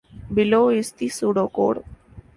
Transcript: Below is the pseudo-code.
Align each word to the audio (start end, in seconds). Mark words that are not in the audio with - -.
Below 0.33 0.69
is 0.69 0.93
the 0.93 1.09
pseudo-code. 1.09 1.83